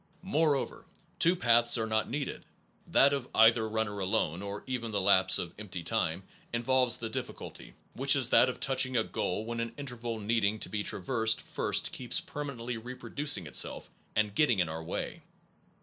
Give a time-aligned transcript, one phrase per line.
[0.23, 0.85] Moreover,
[1.19, 2.43] two paths are not needed
[2.87, 7.75] that of either runner alone, or even the lapse of empty time, involves the difficulty,
[7.93, 11.91] which is that of touching a goal when an interval needing to be traversed first
[11.91, 15.21] keeps permanently reproducing itself and get ting in your way.